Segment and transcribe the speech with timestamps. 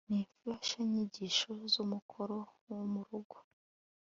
[0.09, 3.37] n' imfashanyigisho z'umukoro wo mu rugo